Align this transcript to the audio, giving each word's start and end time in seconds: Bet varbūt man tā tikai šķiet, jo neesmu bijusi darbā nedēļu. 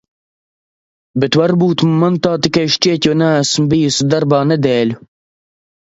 Bet 1.23 1.37
varbūt 1.41 1.85
man 2.05 2.17
tā 2.25 2.33
tikai 2.47 2.65
šķiet, 2.79 3.09
jo 3.11 3.17
neesmu 3.23 3.71
bijusi 3.79 4.11
darbā 4.17 4.45
nedēļu. 4.55 5.03